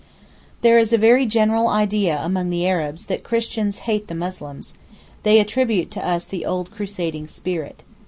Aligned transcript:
There 0.61 0.79
is 0.79 0.91
a 0.91 0.97
very 0.97 1.27
general 1.27 1.67
idea 1.67 2.19
among 2.23 2.49
the 2.49 2.65
Arabs 2.67 3.05
that 3.05 3.23
Christians 3.23 3.77
hate 3.85 4.07
the 4.07 4.15
Muslims; 4.15 4.73
they 5.21 5.39
attribute 5.39 5.91
to 5.91 6.03
us 6.03 6.25
the 6.25 6.43
old 6.43 6.71
Crusading 6.71 7.27
spirit. 7.27 7.83